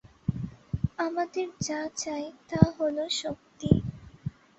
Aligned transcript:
আমাদের 0.99 1.47
যা 1.61 1.79
চাই 1.97 2.25
তা 2.49 2.61
হল 2.77 2.97
শক্তি। 3.21 3.71